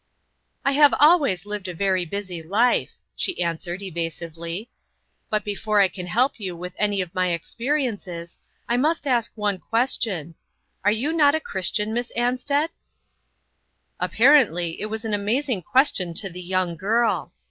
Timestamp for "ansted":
12.17-12.69